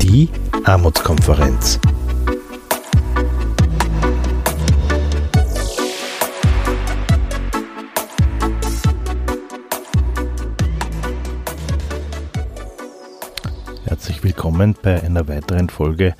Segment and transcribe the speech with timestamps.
[0.00, 0.28] Die
[0.64, 1.80] Armutskonferenz.
[13.84, 16.14] Herzlich willkommen bei einer weiteren Folge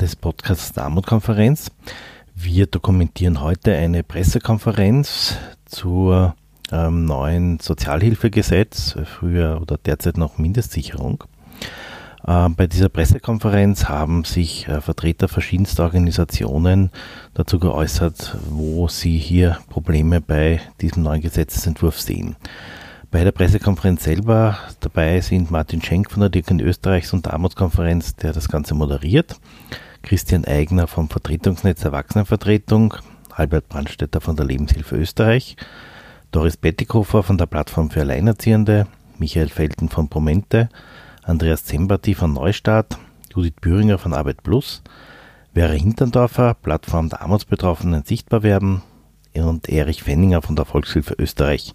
[0.00, 1.70] des Podcasts der Armutkonferenz.
[2.44, 6.34] Wir dokumentieren heute eine Pressekonferenz zur
[6.72, 11.22] ähm, neuen Sozialhilfegesetz, früher oder derzeit noch Mindestsicherung.
[12.26, 16.90] Äh, bei dieser Pressekonferenz haben sich äh, Vertreter verschiedenster Organisationen
[17.32, 22.34] dazu geäußert, wo sie hier Probleme bei diesem neuen Gesetzesentwurf sehen.
[23.12, 28.16] Bei der Pressekonferenz selber dabei sind Martin Schenk von der Dirken Österreichs und der Armutskonferenz,
[28.16, 29.36] der das Ganze moderiert,
[30.02, 32.94] Christian Eigner vom Vertretungsnetz Erwachsenenvertretung,
[33.30, 35.56] Albert Brandstetter von der Lebenshilfe Österreich,
[36.32, 38.86] Doris Bettikofer von der Plattform für Alleinerziehende,
[39.18, 40.68] Michael Felten von Promente,
[41.22, 42.98] Andreas Zembati von Neustart,
[43.34, 44.82] Judith Büringer von Arbeit Plus,
[45.54, 48.82] Vera Hinterndorfer, Plattform der Armutsbetroffenen sichtbar werden
[49.34, 51.74] und Erich Fenninger von der Volkshilfe Österreich.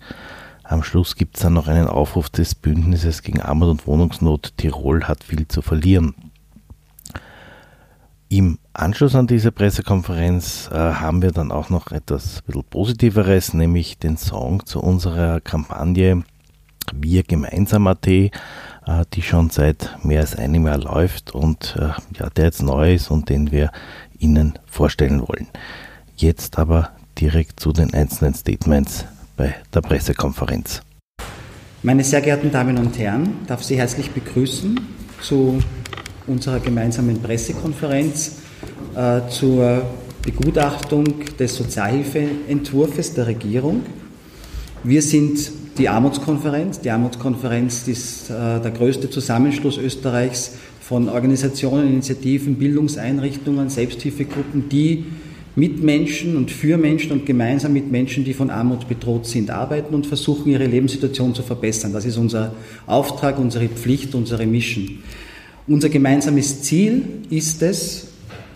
[0.63, 4.57] Am Schluss gibt es dann noch einen Aufruf des Bündnisses gegen Armut und Wohnungsnot.
[4.57, 6.13] Tirol hat viel zu verlieren.
[8.29, 13.99] Im Anschluss an diese Pressekonferenz äh, haben wir dann auch noch etwas bisschen Positiveres, nämlich
[13.99, 16.23] den Song zu unserer Kampagne
[16.93, 18.31] Wir gemeinsam AT, äh,
[19.13, 23.09] die schon seit mehr als einem Jahr läuft und äh, ja, der jetzt neu ist
[23.11, 23.71] und den wir
[24.19, 25.47] Ihnen vorstellen wollen.
[26.17, 29.05] Jetzt aber direkt zu den einzelnen Statements
[29.37, 30.81] bei der Pressekonferenz.
[31.81, 34.81] Meine sehr geehrten Damen und Herren, darf Sie herzlich begrüßen
[35.21, 35.59] zu
[36.27, 38.37] unserer gemeinsamen Pressekonferenz
[38.95, 39.83] äh, zur
[40.23, 41.05] Begutachtung
[41.39, 43.83] des Sozialhilfeentwurfs der Regierung.
[44.83, 46.81] Wir sind die Armutskonferenz.
[46.81, 55.05] Die Armutskonferenz ist äh, der größte Zusammenschluss Österreichs von Organisationen, Initiativen, Bildungseinrichtungen, Selbsthilfegruppen, die
[55.55, 59.95] mit Menschen und für Menschen und gemeinsam mit Menschen, die von Armut bedroht sind, arbeiten
[59.95, 61.93] und versuchen, ihre Lebenssituation zu verbessern.
[61.93, 62.53] Das ist unser
[62.85, 64.99] Auftrag, unsere Pflicht, unsere Mission.
[65.69, 68.07] Unser gemeinsames Ziel ist es,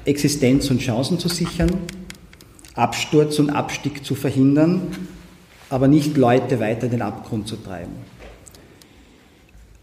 [0.06, 1.70] Existenz und Chancen zu sichern,
[2.74, 4.84] Absturz und Abstieg zu verhindern,
[5.70, 7.92] aber nicht Leute weiter in den Abgrund zu treiben.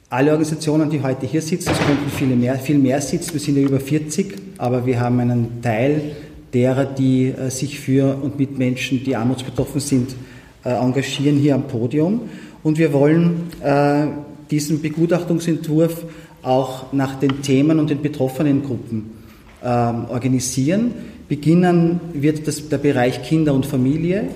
[0.08, 3.58] Alle Organisationen, die heute hier sitzen, es könnten viele mehr, viel mehr sitzen, wir sind
[3.58, 6.16] ja über 40, aber wir haben einen Teil
[6.54, 10.16] derer, die äh, sich für und mit Menschen, die armutsbetroffen sind,
[10.64, 12.22] äh, engagieren hier am Podium.
[12.62, 14.06] Und wir wollen äh,
[14.50, 16.04] diesen Begutachtungsentwurf
[16.42, 19.18] auch nach den Themen und den betroffenen Gruppen
[19.62, 20.92] ähm, organisieren.
[21.28, 24.28] Beginnen wird das, der Bereich Kinder und Familie.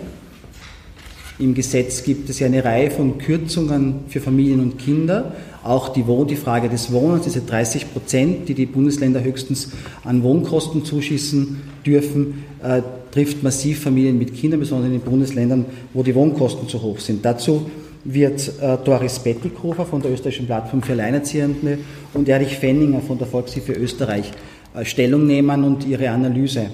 [1.38, 5.32] Im Gesetz gibt es ja eine Reihe von Kürzungen für Familien und Kinder.
[5.64, 9.70] Auch die, Wohn die Frage des Wohnens, diese 30 Prozent, die die Bundesländer höchstens
[10.04, 15.64] an Wohnkosten zuschießen dürfen, äh, trifft massiv Familien mit Kindern, besonders in den Bundesländern,
[15.94, 17.24] wo die Wohnkosten zu hoch sind.
[17.24, 17.70] Dazu
[18.04, 21.78] wird äh, Doris Bettighofer von der österreichischen Plattform für Alleinerziehende
[22.14, 24.30] und Erich Fenninger von der Volkshilfe Österreich
[24.74, 26.66] äh, Stellung nehmen und ihre Analyse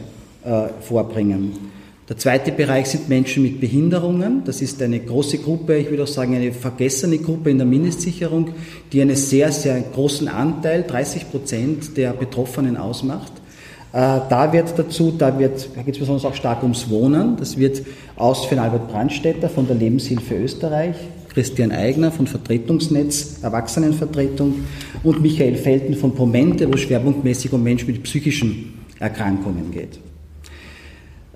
[0.45, 1.53] äh, vorbringen.
[2.09, 4.43] Der zweite Bereich sind Menschen mit Behinderungen.
[4.47, 8.55] Das ist eine große Gruppe, ich würde auch sagen eine vergessene Gruppe in der Mindestsicherung,
[8.91, 13.33] die einen sehr, sehr großen Anteil, 30 Prozent der Betroffenen ausmacht.
[13.93, 17.37] Äh, da wird dazu, da, wird, da geht es besonders auch stark ums Wohnen.
[17.37, 17.83] Das wird
[18.17, 20.97] ausführen Albert Brandstätter von der Lebenshilfe Österreich,
[21.39, 24.55] Christian Eigner von Vertretungsnetz, Erwachsenenvertretung
[25.05, 30.01] und Michael Felten von Promente, wo schwerpunktmäßig um Menschen mit psychischen Erkrankungen geht.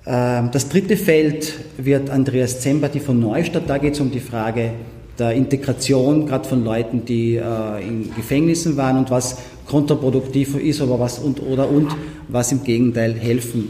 [0.05, 3.63] Ähm, das dritte Feld wird Andreas Zembati von Neustadt.
[3.67, 4.71] Da geht es um die Frage
[5.17, 9.37] der Integration, gerade von Leuten, die äh, in Gefängnissen waren und was
[9.67, 11.95] kontraproduktiv ist, aber was und oder und
[12.27, 13.69] was im Gegenteil helfen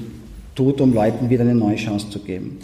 [0.55, 2.57] tut, um Leuten wieder eine neue Chance zu geben.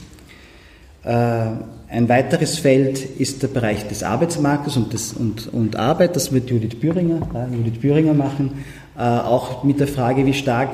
[1.10, 1.46] Äh,
[1.92, 6.16] ein weiteres Feld ist der Bereich des Arbeitsmarktes und, des, und, und Arbeit.
[6.16, 8.64] Das wird Judith Büringer, Judith Büringer machen.
[8.96, 10.70] Äh, auch mit der Frage, wie stark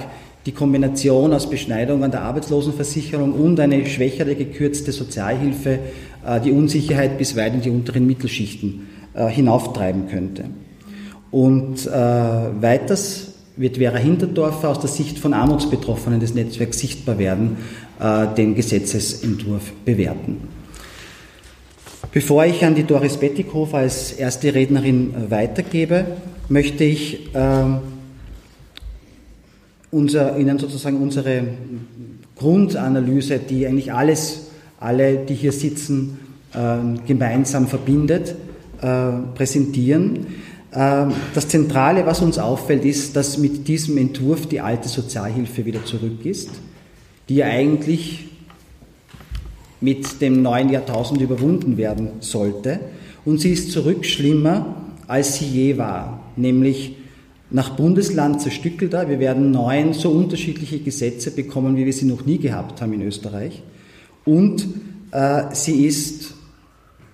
[0.45, 5.79] die Kombination aus Beschneidung an der Arbeitslosenversicherung und eine schwächere gekürzte Sozialhilfe
[6.27, 8.87] äh, die Unsicherheit bis weit in die unteren Mittelschichten
[9.29, 10.43] hinauftreiben könnte.
[11.31, 17.57] Und äh, weiters wird Vera Hinterdorfer aus der Sicht von Armutsbetroffenen des Netzwerks sichtbar werden,
[17.97, 20.41] den Gesetzesentwurf bewerten.
[22.15, 26.05] Bevor ich an die Doris Bettighofer als erste Rednerin äh, weitergebe,
[26.47, 27.63] möchte ich äh,
[29.91, 31.43] unser, Ihnen sozusagen unsere
[32.37, 34.43] Grundanalyse, die eigentlich alles
[34.79, 36.19] alle, die hier sitzen,
[36.53, 38.35] äh, gemeinsam verbindet,
[38.81, 40.27] äh, präsentieren.
[40.71, 45.83] Äh, das Zentrale, was uns auffällt, ist, dass mit diesem Entwurf die alte Sozialhilfe wieder
[45.83, 46.51] zurück ist,
[47.29, 48.25] die ja eigentlich
[49.81, 52.79] mit dem neuen Jahrtausend überwunden werden sollte.
[53.23, 54.75] Und sie ist zurück schlimmer,
[55.07, 56.95] als sie je war, nämlich
[57.51, 59.09] nach Bundesland zerstückelt er.
[59.09, 63.01] Wir werden neun so unterschiedliche Gesetze bekommen, wie wir sie noch nie gehabt haben in
[63.03, 63.61] Österreich.
[64.25, 64.65] Und
[65.11, 66.33] äh, sie ist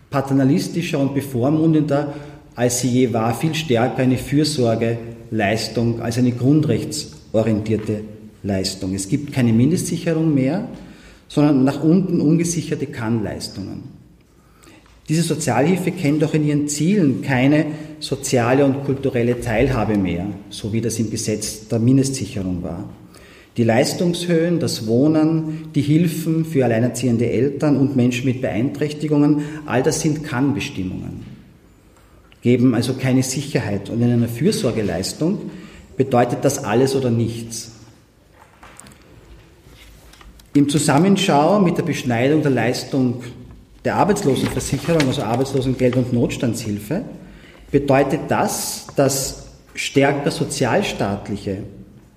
[0.09, 2.13] paternalistischer und bevormundender,
[2.55, 8.01] als sie je war, viel stärker eine Fürsorgeleistung als eine grundrechtsorientierte
[8.43, 8.93] Leistung.
[8.93, 10.67] Es gibt keine Mindestsicherung mehr,
[11.27, 13.83] sondern nach unten ungesicherte Kannleistungen.
[15.09, 17.65] Diese Sozialhilfe kennt auch in ihren Zielen keine
[17.99, 22.89] soziale und kulturelle Teilhabe mehr, so wie das im Gesetz der Mindestsicherung war.
[23.57, 29.99] Die Leistungshöhen, das Wohnen, die Hilfen für alleinerziehende Eltern und Menschen mit Beeinträchtigungen, all das
[29.99, 31.25] sind Kannbestimmungen,
[32.41, 33.89] geben also keine Sicherheit.
[33.89, 35.39] Und in einer Fürsorgeleistung
[35.97, 37.70] bedeutet das alles oder nichts.
[40.53, 43.23] Im Zusammenschau mit der Beschneidung der Leistung
[43.85, 47.05] der Arbeitslosenversicherung, also Arbeitslosengeld und Notstandshilfe,
[47.71, 51.59] bedeutet das, dass stärker sozialstaatliche,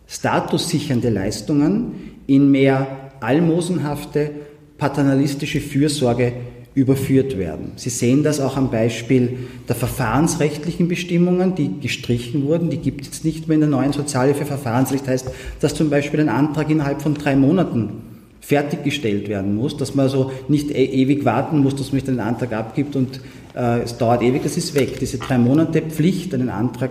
[0.08, 4.32] statussichernde Leistungen in mehr almosenhafte,
[4.78, 6.32] paternalistische Fürsorge
[6.74, 7.74] überführt werden.
[7.76, 9.38] Sie sehen das auch am Beispiel
[9.68, 12.68] der verfahrensrechtlichen Bestimmungen, die gestrichen wurden.
[12.68, 14.44] Die gibt es nicht mehr in der neuen Sozialhilfe.
[14.44, 18.13] Verfahrensrecht heißt, dass zum Beispiel ein Antrag innerhalb von drei Monaten
[18.44, 22.20] fertiggestellt werden muss, dass man also nicht e ewig warten muss, dass man nicht einen
[22.20, 23.20] Antrag abgibt und
[23.56, 24.98] äh, es dauert ewig, das ist weg.
[25.00, 26.90] Diese drei Monate Pflicht, einen Antrag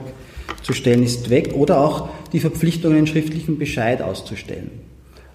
[0.64, 4.72] zu stellen, ist weg oder auch die Verpflichtung, einen schriftlichen Bescheid auszustellen.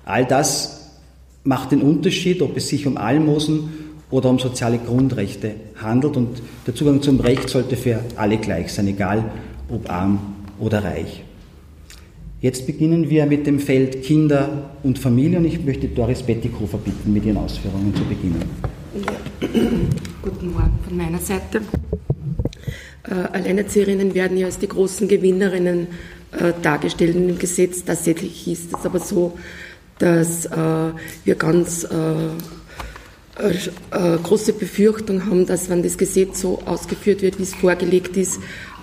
[0.05, 0.91] All das
[1.45, 3.69] macht den Unterschied, ob es sich um Almosen
[4.11, 8.89] oder um soziale Grundrechte handelt und der Zugang zum Recht sollte für alle gleich sein,
[8.89, 9.25] egal
[9.69, 10.19] ob arm
[10.59, 11.23] oder reich.
[12.41, 17.13] Jetzt beginnen wir mit dem Feld Kinder und Familie und ich möchte Doris Bettighofer bitten,
[17.13, 18.45] mit ihren Ausführungen zu beginnen.
[18.95, 19.49] Ja.
[20.23, 21.63] Guten Morgen von meiner Seite.
[23.11, 25.89] Äh, Alleinerzieherinnen werden ja als die großen Gewinnerinnen
[26.31, 27.85] äh, dargestellt in dem Gesetz.
[27.85, 29.37] Tatsächlich ist es aber so,
[29.99, 30.93] dass äh,
[31.25, 32.29] wir ganz äh,
[33.39, 38.39] äh, große Befürchtung haben, dass wenn das Gesetz so ausgeführt wird, wie es vorgelegt ist,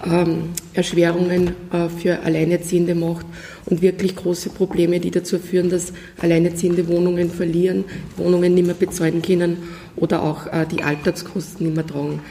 [0.05, 3.25] ähm, Erschwerungen äh, für Alleinerziehende macht
[3.65, 7.85] und wirklich große Probleme, die dazu führen, dass Alleinerziehende Wohnungen verlieren,
[8.17, 9.57] Wohnungen nicht mehr bezahlen können
[9.95, 12.21] oder auch äh, die Alltagskosten nicht mehr tragen.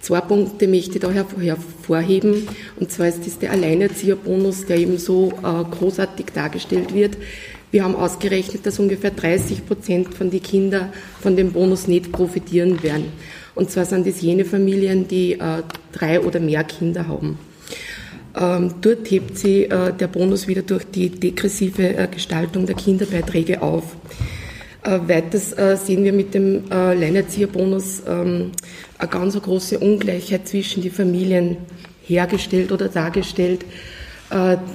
[0.00, 2.46] Zwei Punkte möchte ich da hervorheben,
[2.78, 7.16] und zwar ist das der Alleinerzieherbonus, der eben so äh, großartig dargestellt wird.
[7.76, 12.82] Wir haben ausgerechnet, dass ungefähr 30 Prozent von den Kindern von dem Bonus nicht profitieren
[12.82, 13.12] werden.
[13.54, 15.62] Und zwar sind das jene Familien, die äh,
[15.92, 17.38] drei oder mehr Kinder haben.
[18.34, 23.60] Ähm, dort hebt sie äh, der Bonus wieder durch die degressive äh, Gestaltung der Kinderbeiträge
[23.60, 23.94] auf.
[24.82, 28.52] Äh, weiters äh, sehen wir mit dem äh, Alleinerzieherbonus ähm,
[28.96, 31.58] eine ganz große Ungleichheit zwischen die Familien
[32.06, 33.66] hergestellt oder dargestellt,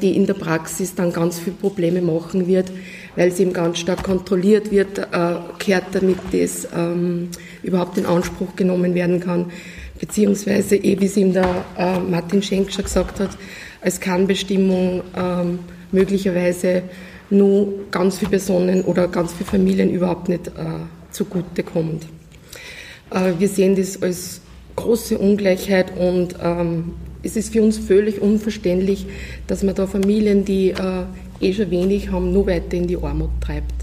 [0.01, 2.71] die in der Praxis dann ganz viele Probleme machen wird,
[3.15, 7.30] weil sie eben ganz stark kontrolliert wird, äh, kehrt damit das ähm,
[7.63, 9.52] überhaupt in Anspruch genommen werden kann,
[9.99, 13.31] beziehungsweise, eh, wie es ihm der äh, Martin Schenk schon gesagt hat,
[13.81, 15.59] als Kannbestimmung ähm,
[15.92, 16.83] möglicherweise
[17.30, 20.52] nur ganz viele Personen oder ganz viele Familien überhaupt nicht äh,
[21.11, 22.06] zugute kommt.
[23.11, 24.42] Äh, wir sehen das als
[24.76, 29.06] große Ungleichheit und ähm, es ist für uns völlig unverständlich,
[29.47, 31.04] dass man da Familien, die äh,
[31.40, 33.73] eh schon wenig haben, nur weiter in die Armut treibt.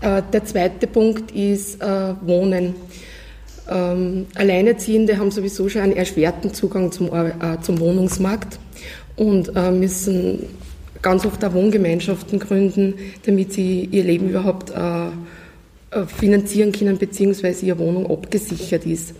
[0.00, 2.74] Äh, der zweite Punkt ist äh, Wohnen.
[3.70, 7.10] Ähm, Alleinerziehende haben sowieso schon einen erschwerten Zugang zum,
[7.60, 8.58] zum Wohnungsmarkt
[9.16, 10.46] und müssen
[11.02, 12.94] ganz oft auch Wohngemeinschaften gründen,
[13.26, 14.72] damit sie ihr Leben überhaupt
[16.06, 19.12] finanzieren können, beziehungsweise ihre Wohnung abgesichert ist.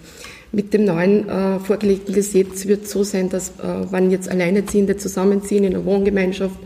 [0.50, 4.96] Mit dem neuen äh, vorgelegten Gesetz wird es so sein, dass äh, wenn jetzt Alleinerziehende
[4.96, 6.58] zusammenziehen in einer Wohngemeinschaft,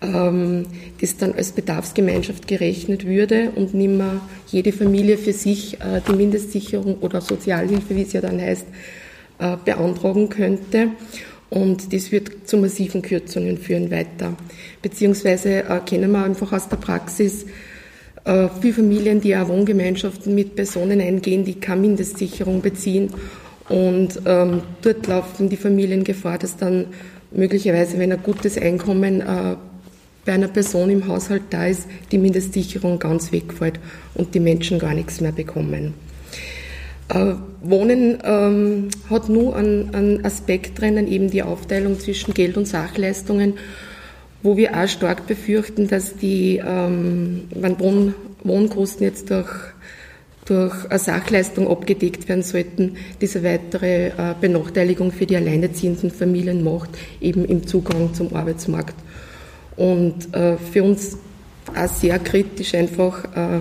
[0.00, 0.64] ähm,
[1.00, 6.14] das dann als Bedarfsgemeinschaft gerechnet würde und nicht mehr jede Familie für sich äh, die
[6.14, 8.66] Mindestsicherung oder Sozialhilfe, wie es ja dann heißt,
[9.38, 10.88] äh, beantragen könnte.
[11.50, 14.36] Und das wird zu massiven Kürzungen führen weiter.
[14.80, 17.44] Beziehungsweise äh, kennen wir einfach aus der Praxis,
[18.24, 23.10] äh, viele Familien, die auch Wohngemeinschaften mit Personen eingehen, die keine Mindestsicherung beziehen.
[23.68, 26.86] Und ähm, dort laufen die Familien Gefahr, dass dann
[27.30, 29.56] möglicherweise, wenn ein gutes Einkommen äh,
[30.24, 33.80] bei einer Person im Haushalt da ist, die Mindestsicherung ganz wegfällt
[34.14, 35.94] und die Menschen gar nichts mehr bekommen.
[37.08, 42.66] Äh, Wohnen ähm, hat nur einen, einen Aspekt drinnen, eben die Aufteilung zwischen Geld- und
[42.66, 43.54] Sachleistungen,
[44.42, 49.50] wo wir auch stark befürchten, dass die, ähm, wenn Wohn Wohnkosten jetzt durch,
[50.46, 56.90] durch eine Sachleistung abgedeckt werden sollten, diese weitere äh, Benachteiligung für die alleinerziehenden Familien macht,
[57.20, 58.94] eben im Zugang zum Arbeitsmarkt.
[59.76, 61.18] Und äh, für uns
[61.74, 63.60] auch sehr kritisch einfach, äh,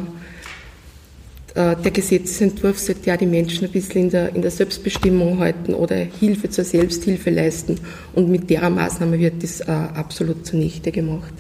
[1.55, 5.95] der Gesetzentwurf sollte ja die Menschen ein bisschen in der, in der Selbstbestimmung halten oder
[5.95, 7.79] Hilfe zur Selbsthilfe leisten.
[8.13, 11.33] Und mit der Maßnahme wird das äh, absolut zunichte gemacht.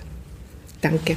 [0.81, 1.15] Danke.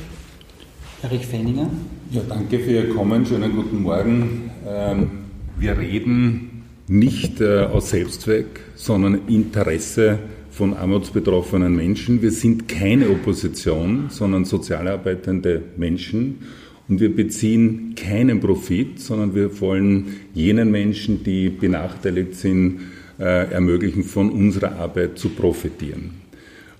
[1.02, 1.70] Erich Fenninger.
[2.10, 3.24] Ja, danke für Ihr Kommen.
[3.26, 4.50] Schönen guten Morgen.
[4.68, 5.10] Ähm,
[5.58, 10.18] wir reden nicht äh, aus Selbstzweck, sondern Interesse
[10.50, 12.20] von armutsbetroffenen Menschen.
[12.20, 16.40] Wir sind keine Opposition, sondern sozialarbeitende Menschen.
[16.88, 22.80] Und wir beziehen keinen Profit, sondern wir wollen jenen Menschen, die benachteiligt sind,
[23.18, 26.22] äh, ermöglichen, von unserer Arbeit zu profitieren.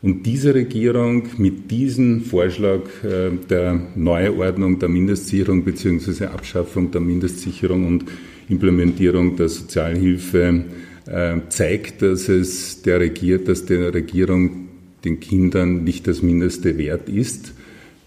[0.02, 6.26] Und diese Regierung mit diesem Vorschlag äh, der Neuordnung der Mindestsicherung bzw.
[6.26, 8.04] Abschaffung der Mindestsicherung und
[8.48, 10.64] Implementierung der Sozialhilfe
[11.06, 14.68] äh, zeigt, dass es der Regier, dass der Regierung
[15.04, 17.54] den Kindern nicht das Mindeste wert ist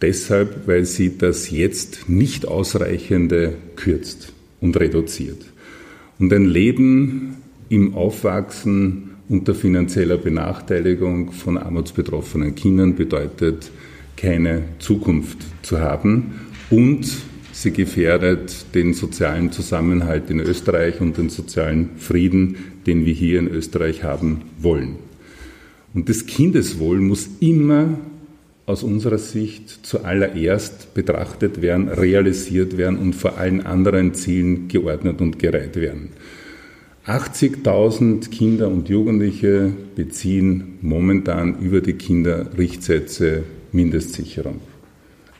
[0.02, 5.46] Deshalb, weil sie das jetzt nicht ausreichende kürzt und reduziert.
[6.20, 7.38] Und ein Leben
[7.70, 13.72] im Aufwachsen unter finanzieller Benachteiligung von armutsbetroffenen Kindern bedeutet,
[14.18, 17.08] keine Zukunft zu haben und
[17.52, 23.48] sie gefährdet den sozialen Zusammenhalt in Österreich und den sozialen Frieden, den wir hier in
[23.48, 24.98] Österreich haben wollen.
[25.94, 27.98] Und das Kindeswohl muss immer
[28.66, 35.38] aus unserer Sicht zuallererst betrachtet werden, realisiert werden und vor allen anderen Zielen geordnet und
[35.38, 36.10] gereiht werden.
[37.06, 44.62] 80.000 Kinder und Jugendliche beziehen momentan über die Kinderrichtsätze Mindestsicherung.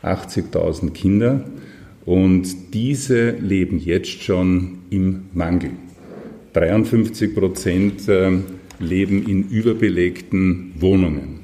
[0.04, 1.44] 80.000 Kinder
[2.04, 5.72] und diese leben jetzt schon im Mangel.
[6.52, 8.30] 53 Prozent äh,
[8.78, 11.35] leben in überbelegten Wohnungen.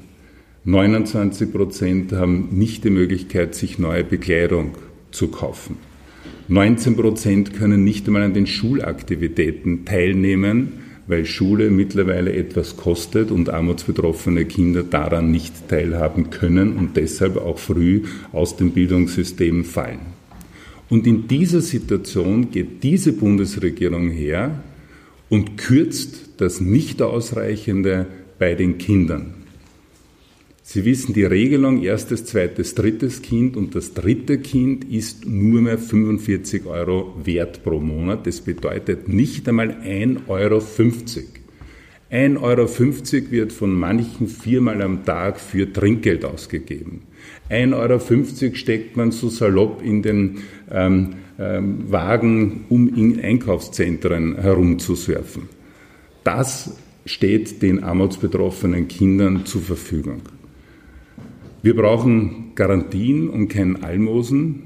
[0.65, 4.75] 29 Prozent haben nicht die Möglichkeit, sich neue Bekleidung
[5.11, 5.75] zu kaufen.
[6.47, 13.49] 19 Prozent können nicht einmal an den Schulaktivitäten teilnehmen, weil Schule mittlerweile etwas kostet und
[13.49, 19.99] armutsbetroffene Kinder daran nicht teilhaben können und deshalb auch früh aus dem Bildungssystem fallen.
[20.89, 24.63] Und in dieser Situation geht diese Bundesregierung her
[25.27, 28.07] und kürzt das Nicht-Ausreichende
[28.39, 29.42] bei den Kindern.
[30.65, 35.77] Sie wissen, die Regelung erstes, zweites, drittes Kind und das dritte Kind ist nur mehr
[35.77, 38.25] 45 Euro wert pro Monat.
[38.25, 40.59] Das bedeutet nicht einmal 1,50 Euro.
[42.11, 47.01] 1,50 Euro wird von manchen viermal am Tag für Trinkgeld ausgegeben.
[47.49, 47.73] 1,50
[48.45, 50.37] Euro steckt man so salopp in den
[50.71, 55.49] ähm, ähm, Wagen, um in Einkaufszentren herumzusurfen.
[56.23, 60.21] Das steht den armutsbetroffenen Kindern zur Verfügung.
[61.63, 64.63] Wir brauchen Garantien und kein Almosen.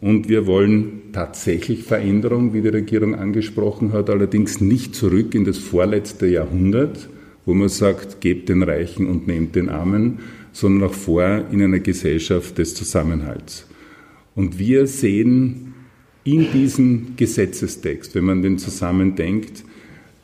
[0.00, 5.58] Und wir wollen tatsächlich Veränderung, wie die Regierung angesprochen hat, allerdings nicht zurück in das
[5.58, 7.08] vorletzte Jahrhundert,
[7.46, 10.18] wo man sagt, gebt den Reichen und nehmt den Armen,
[10.50, 13.68] sondern auch vor in einer Gesellschaft des Zusammenhalts.
[14.34, 15.74] Und wir sehen
[16.24, 19.62] in diesem Gesetzestext, wenn man den zusammendenkt,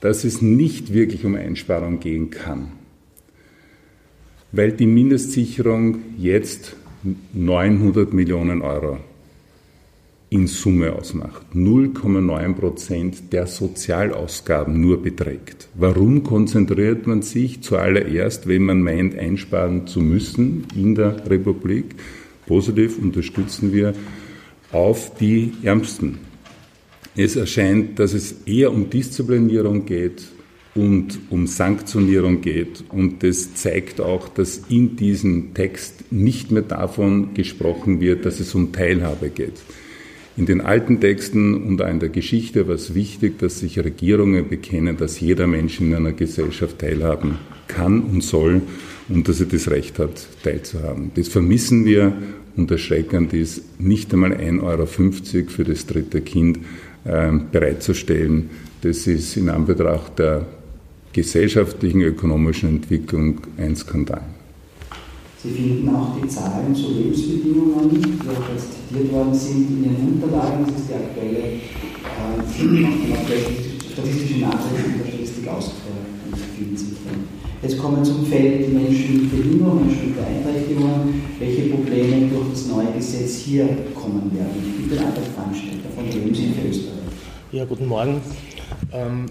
[0.00, 2.72] dass es nicht wirklich um Einsparung gehen kann
[4.56, 6.76] weil die Mindestsicherung jetzt
[7.34, 8.98] 900 Millionen Euro
[10.30, 11.42] in Summe ausmacht.
[11.54, 15.68] 0,9 Prozent der Sozialausgaben nur beträgt.
[15.74, 21.94] Warum konzentriert man sich zuallererst, wenn man meint, einsparen zu müssen in der Republik?
[22.46, 23.92] Positiv unterstützen wir
[24.72, 26.18] auf die Ärmsten.
[27.14, 30.26] Es erscheint, dass es eher um Disziplinierung geht,
[30.76, 32.84] und um Sanktionierung geht.
[32.90, 38.54] Und das zeigt auch, dass in diesem Text nicht mehr davon gesprochen wird, dass es
[38.54, 39.54] um Teilhabe geht.
[40.36, 44.48] In den alten Texten und auch in der Geschichte war es wichtig, dass sich Regierungen
[44.48, 48.60] bekennen, dass jeder Mensch in einer Gesellschaft teilhaben kann und soll
[49.08, 51.10] und dass er das Recht hat, teilzuhaben.
[51.14, 52.12] Das vermissen wir
[52.54, 54.86] und erschreckend ist, nicht einmal 1,50 Euro
[55.48, 56.58] für das dritte Kind
[57.04, 58.50] äh, bereitzustellen.
[58.82, 60.46] Das ist in Anbetracht der
[61.16, 64.20] gesellschaftlichen, ökonomischen Entwicklung ein Skandal.
[65.42, 70.08] Sie finden auch die Zahlen zu Lebensbedingungen, die auch jetzt zitiert worden sind in Ihren
[70.12, 70.66] Unterlagen.
[70.66, 72.42] Das ist die aktuelle äh,
[73.92, 75.96] statistische Nachrichten der Statistik ausgetragen.
[77.62, 82.92] Jetzt kommen zum Feld Menschen mit Behinderung, Menschen mit Beeinträchtigungen, welche Probleme durch das neue
[82.94, 84.74] Gesetz hier kommen werden.
[84.80, 86.96] Ich bin Albert Veranstalter von Lebenshilfe Österreich.
[87.52, 88.20] Ja, guten Morgen.
[88.92, 89.26] Ähm,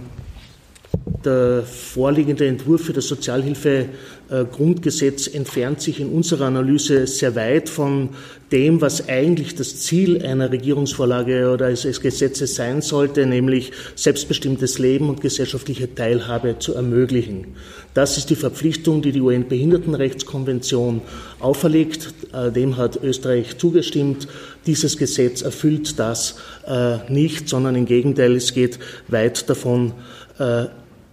[1.06, 8.10] der vorliegende Entwurf für das Sozialhilfegrundgesetz entfernt sich in unserer Analyse sehr weit von
[8.52, 15.10] dem, was eigentlich das Ziel einer Regierungsvorlage oder eines Gesetzes sein sollte, nämlich selbstbestimmtes Leben
[15.10, 17.50] und gesellschaftliche Teilhabe zu ermöglichen.
[17.94, 21.02] Das ist die Verpflichtung, die die UN-Behindertenrechtskonvention
[21.40, 22.16] auferlegt.
[22.34, 24.28] Äh, dem hat Österreich zugestimmt.
[24.66, 29.94] Dieses Gesetz erfüllt das äh, nicht, sondern im Gegenteil, es geht weit davon
[30.40, 30.66] äh,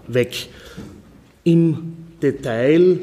[0.08, 0.48] weg.
[1.44, 3.00] Im Detail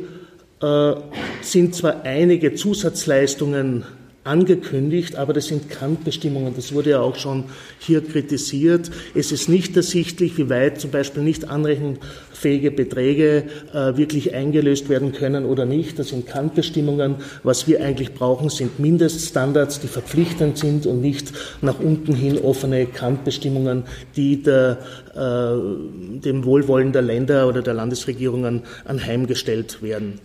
[0.61, 0.93] äh,
[1.41, 3.85] sind zwar einige Zusatzleistungen
[4.29, 6.53] angekündigt, aber das sind Kantbestimmungen.
[6.55, 7.45] Das wurde ja auch schon
[7.79, 8.91] hier kritisiert.
[9.15, 15.13] Es ist nicht ersichtlich, wie weit zum Beispiel nicht anrechenfähige Beträge äh, wirklich eingelöst werden
[15.13, 15.97] können oder nicht.
[15.97, 17.15] Das sind Kantbestimmungen.
[17.41, 22.85] Was wir eigentlich brauchen, sind Mindeststandards, die verpflichtend sind und nicht nach unten hin offene
[22.85, 23.83] Kantbestimmungen,
[24.15, 24.77] die der,
[25.15, 30.19] äh, dem Wohlwollen der Länder oder der Landesregierungen anheimgestellt werden.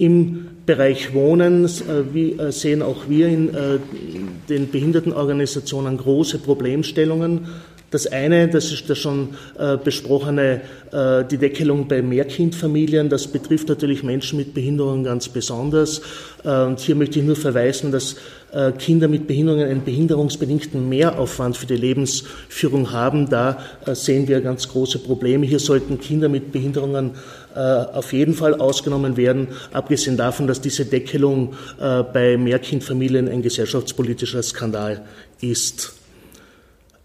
[0.00, 3.78] Im Bereich Wohnen äh, äh, sehen auch wir in äh,
[4.48, 7.48] den Behindertenorganisationen große Problemstellungen.
[7.90, 9.30] Das eine, das ist der schon
[9.84, 10.60] besprochene,
[11.30, 13.08] die Deckelung bei Mehrkindfamilien.
[13.08, 16.00] Das betrifft natürlich Menschen mit Behinderungen ganz besonders.
[16.44, 18.16] Und hier möchte ich nur verweisen, dass
[18.78, 23.28] Kinder mit Behinderungen einen behinderungsbedingten Mehraufwand für die Lebensführung haben.
[23.28, 23.58] Da
[23.92, 25.46] sehen wir ganz große Probleme.
[25.46, 27.12] Hier sollten Kinder mit Behinderungen
[27.54, 33.42] äh, auf jeden Fall ausgenommen werden, abgesehen davon, dass diese Deckelung äh, bei Mehrkindfamilien ein
[33.42, 35.02] gesellschaftspolitischer Skandal
[35.40, 35.99] ist.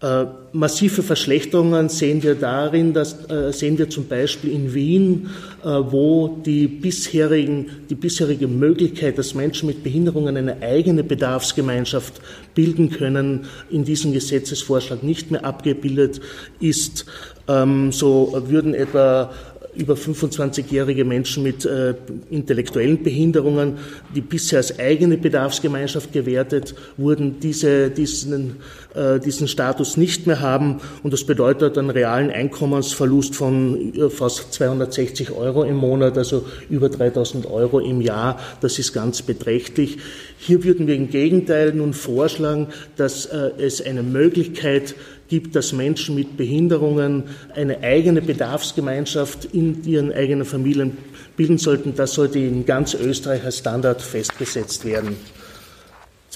[0.02, 5.30] Äh, massive Verschlechterungen sehen wir darin, dass äh, sehen wir zum Beispiel in Wien,
[5.64, 12.20] äh, wo die bisherigen, die bisherige Möglichkeit, dass Menschen mit Behinderungen eine eigene Bedarfsgemeinschaft
[12.54, 16.20] bilden können, in diesem Gesetzesvorschlag nicht mehr abgebildet
[16.60, 17.06] ist.
[17.48, 19.32] Ähm, so würden etwa
[19.78, 21.94] über 25-jährige Menschen mit äh,
[22.30, 23.78] intellektuellen Behinderungen,
[24.14, 28.56] die bisher als eigene Bedarfsgemeinschaft gewertet wurden, diese, diesen,
[28.94, 30.80] äh, diesen Status nicht mehr haben.
[31.02, 36.88] Und das bedeutet einen realen Einkommensverlust von äh, fast 260 Euro im Monat, also über
[36.88, 38.38] 3000 Euro im Jahr.
[38.60, 39.98] Das ist ganz beträchtlich.
[40.38, 44.94] Hier würden wir im Gegenteil nun vorschlagen, dass äh, es eine Möglichkeit
[45.28, 50.96] gibt, dass Menschen mit Behinderungen eine eigene Bedarfsgemeinschaft in ihren eigenen Familien
[51.36, 51.94] bilden sollten.
[51.94, 55.16] Das sollte in ganz Österreich als Standard festgesetzt werden.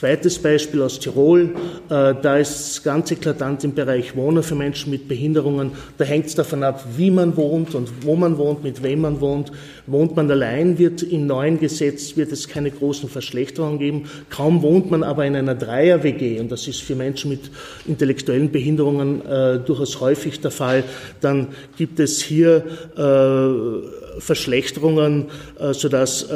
[0.01, 1.51] Zweites Beispiel aus Tirol,
[1.91, 5.73] äh, da ist es ganz eklatant im Bereich Wohnen für Menschen mit Behinderungen.
[5.99, 9.21] Da hängt es davon ab, wie man wohnt und wo man wohnt, mit wem man
[9.21, 9.53] wohnt.
[9.87, 14.05] Wohnt man allein, wird im neuen Gesetz wird es keine großen Verschlechterungen geben.
[14.31, 17.51] Kaum wohnt man aber in einer Dreier-WG, und das ist für Menschen mit
[17.87, 20.83] intellektuellen Behinderungen äh, durchaus häufig der Fall,
[21.21, 22.65] dann gibt es hier
[22.97, 25.27] äh, Verschlechterungen,
[25.73, 26.27] sodass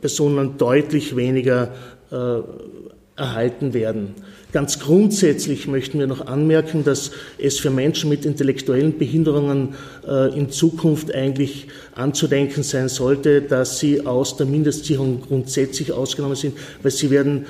[0.00, 1.68] Personen deutlich weniger
[3.16, 4.14] erhalten werden.
[4.52, 9.74] Ganz grundsätzlich möchten wir noch anmerken, dass es für Menschen mit intellektuellen Behinderungen
[10.06, 16.56] äh, in Zukunft eigentlich anzudenken sein sollte, dass sie aus der Mindestsicherung grundsätzlich ausgenommen sind,
[16.82, 17.46] weil sie werden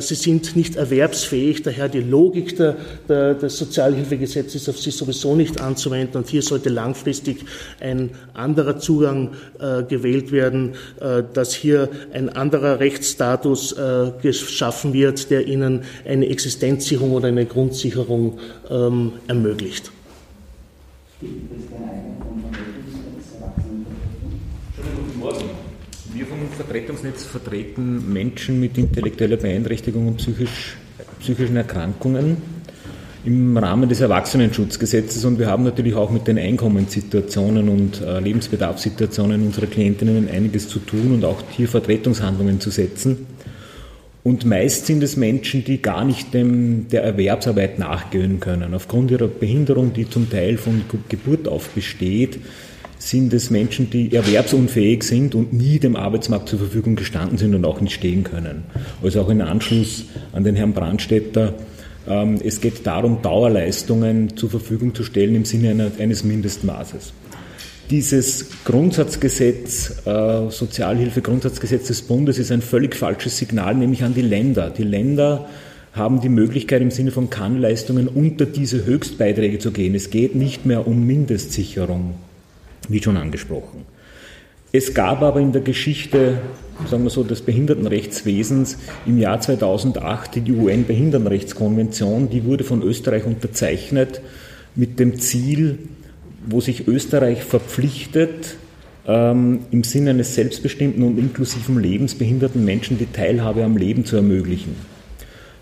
[0.00, 2.76] sie sind nicht erwerbsfähig, daher die Logik der,
[3.08, 7.44] der, des Sozialhilfegesetzes ist auf sie sowieso nicht anzuwenden und hier sollte langfristig
[7.80, 15.30] ein anderer Zugang äh, gewählt werden, äh, dass hier ein anderer Rechtsstatus äh, geschaffen wird,
[15.30, 18.38] der ihnen eine Existenzsicherung oder eine Grundsicherung
[18.70, 19.90] ähm, ermöglicht.
[21.20, 21.30] Wir
[21.70, 22.13] vom
[26.54, 30.76] Vertretungsnetz vertreten Menschen mit intellektueller Beeinträchtigung und psychisch,
[31.20, 32.36] psychischen Erkrankungen
[33.24, 39.46] im Rahmen des Erwachsenenschutzgesetzes und wir haben natürlich auch mit den Einkommenssituationen und äh, Lebensbedarfssituationen
[39.46, 43.26] unserer Klientinnen einiges zu tun und auch hier Vertretungshandlungen zu setzen.
[44.22, 48.72] Und meist sind es Menschen, die gar nicht dem, der Erwerbsarbeit nachgehen können.
[48.74, 52.38] Aufgrund ihrer Behinderung, die zum Teil von Geburt auf besteht,
[53.08, 57.64] sind es Menschen, die erwerbsunfähig sind und nie dem Arbeitsmarkt zur Verfügung gestanden sind und
[57.64, 58.64] auch nicht stehen können.
[59.02, 61.54] Also auch in Anschluss an den Herrn Brandstätter.
[62.08, 67.12] Ähm, es geht darum, Dauerleistungen zur Verfügung zu stellen im Sinne eines Mindestmaßes.
[67.90, 74.70] Dieses Grundsatzgesetz, äh, Sozialhilfe-Grundsatzgesetz des Bundes ist ein völlig falsches Signal, nämlich an die Länder.
[74.70, 75.46] Die Länder
[75.92, 79.94] haben die Möglichkeit im Sinne von Kannleistungen unter diese Höchstbeiträge zu gehen.
[79.94, 82.14] Es geht nicht mehr um Mindestsicherung,
[82.90, 83.86] wie schon angesprochen.
[84.72, 86.40] Es gab aber in der Geschichte,
[86.90, 94.20] sagen wir so, des Behindertenrechtswesens im Jahr 2008 die UN-Behindertenrechtskonvention, die wurde von Österreich unterzeichnet
[94.74, 95.78] mit dem Ziel,
[96.46, 98.56] wo sich Österreich verpflichtet,
[99.06, 104.16] ähm, im Sinne eines selbstbestimmten und inklusiven Lebens behinderten Menschen die Teilhabe am Leben zu
[104.16, 104.74] ermöglichen.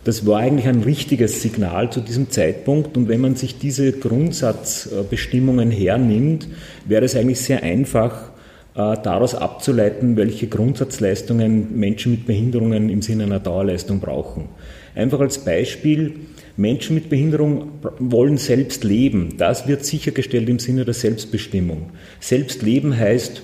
[0.04, 5.70] Das war eigentlich ein richtiges Signal zu diesem Zeitpunkt und wenn man sich diese Grundsatzbestimmungen
[5.70, 6.48] hernimmt,
[6.86, 8.32] wäre es eigentlich sehr einfach,
[8.74, 14.48] äh, daraus abzuleiten, welche Grundsatzleistungen Menschen mit Behinderungen im Sinne einer Dauerleistung brauchen.
[14.94, 16.14] Einfach als Beispiel,
[16.56, 19.36] Menschen mit Behinderung wollen selbst leben.
[19.38, 21.90] Das wird sichergestellt im Sinne der Selbstbestimmung.
[22.20, 23.42] Selbstleben heißt,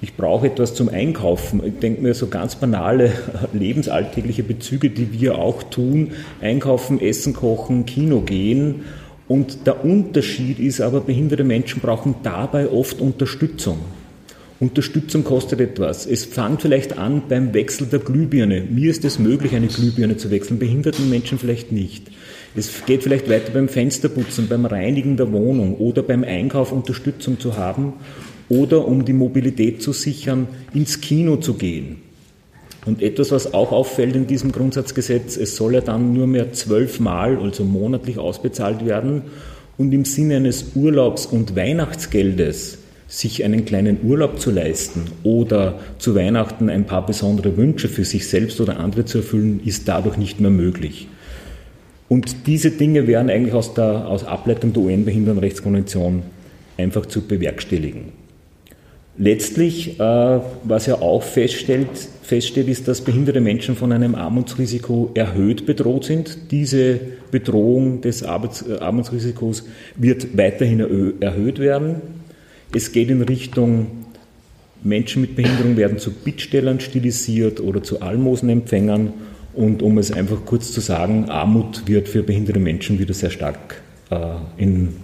[0.00, 1.60] ich brauche etwas zum Einkaufen.
[1.64, 3.12] Ich denke mir so ganz banale
[3.52, 6.12] lebensalltägliche Bezüge, die wir auch tun.
[6.40, 8.82] Einkaufen, Essen kochen, Kino gehen.
[9.26, 13.78] Und der Unterschied ist aber, behinderte Menschen brauchen dabei oft Unterstützung.
[14.60, 16.06] Unterstützung kostet etwas.
[16.06, 18.62] Es fängt vielleicht an beim Wechsel der Glühbirne.
[18.68, 22.08] Mir ist es möglich, eine Glühbirne zu wechseln, behinderten Menschen vielleicht nicht.
[22.56, 27.56] Es geht vielleicht weiter beim Fensterputzen, beim Reinigen der Wohnung oder beim Einkauf Unterstützung zu
[27.56, 27.94] haben
[28.48, 31.96] oder um die Mobilität zu sichern, ins Kino zu gehen.
[32.86, 37.36] Und etwas, was auch auffällt in diesem Grundsatzgesetz, es soll ja dann nur mehr zwölfmal,
[37.36, 39.22] also monatlich ausbezahlt werden
[39.76, 46.14] und im Sinne eines Urlaubs- und Weihnachtsgeldes sich einen kleinen Urlaub zu leisten oder zu
[46.14, 50.40] Weihnachten ein paar besondere Wünsche für sich selbst oder andere zu erfüllen, ist dadurch nicht
[50.40, 51.08] mehr möglich.
[52.08, 56.22] Und diese Dinge wären eigentlich aus der aus Ableitung der UN-Behindertenrechtskonvention
[56.76, 58.27] einfach zu bewerkstelligen.
[59.20, 61.88] Letztlich, äh, was ja auch feststellt,
[62.22, 66.52] feststeht, ist, dass behinderte Menschen von einem Armutsrisiko erhöht bedroht sind.
[66.52, 67.00] Diese
[67.32, 69.64] Bedrohung des Arbeits, äh, Armutsrisikos
[69.96, 71.96] wird weiterhin erhöht werden.
[72.72, 73.88] Es geht in Richtung,
[74.84, 79.12] Menschen mit Behinderung werden zu Bittstellern stilisiert oder zu Almosenempfängern.
[79.54, 83.82] Und um es einfach kurz zu sagen, Armut wird für behinderte Menschen wieder sehr stark
[84.10, 84.16] äh,
[84.56, 84.94] in,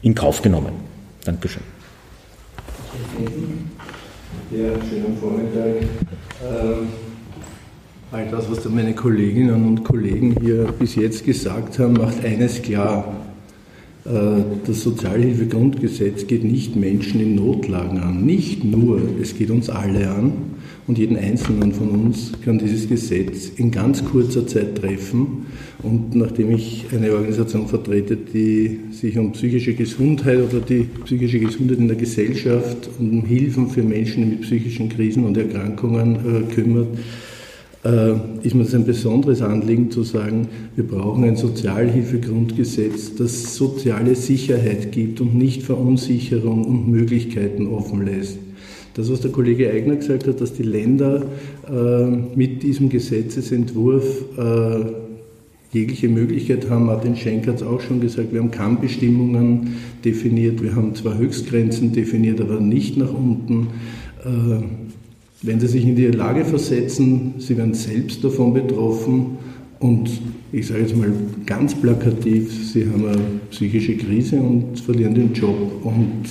[0.00, 0.72] in Kauf genommen.
[1.26, 1.62] Dankeschön.
[4.50, 5.88] Ja, schönen Vormittag.
[6.42, 6.88] Ähm,
[8.12, 13.29] all das, was meine Kolleginnen und Kollegen hier bis jetzt gesagt haben, macht eines klar.
[14.04, 20.10] Äh, das Sozialhilfegrundgesetz geht nicht Menschen in Notlagen an, nicht nur, es geht uns alle
[20.10, 20.32] an
[20.86, 25.46] und jeden Einzelnen von uns kann dieses Gesetz in ganz kurzer Zeit treffen.
[25.82, 31.78] Und nachdem ich eine Organisation vertrete, die sich um psychische Gesundheit oder die psychische Gesundheit
[31.78, 36.88] in der Gesellschaft und um Hilfen für Menschen mit psychischen Krisen und Erkrankungen äh, kümmert,
[37.82, 44.92] ist mir das ein besonderes Anliegen zu sagen, wir brauchen ein Sozialhilfegrundgesetz, das soziale Sicherheit
[44.92, 48.38] gibt und nicht Verunsicherung und Möglichkeiten offen lässt.
[48.94, 51.24] Das, was der Kollege Eigner gesagt hat, dass die Länder
[51.70, 54.84] äh, mit diesem Gesetzesentwurf äh,
[55.72, 56.86] jegliche Möglichkeit haben.
[56.86, 61.92] Martin Schenk hat es auch schon gesagt, wir haben Kammbestimmungen definiert, wir haben zwar Höchstgrenzen
[61.92, 63.68] definiert, aber nicht nach unten.
[64.24, 64.89] Äh,
[65.42, 69.38] wenn Sie sich in die Lage versetzen, Sie werden selbst davon betroffen
[69.78, 70.10] und
[70.52, 71.10] ich sage jetzt mal
[71.46, 76.24] ganz plakativ, Sie haben eine psychische Krise und verlieren den Job und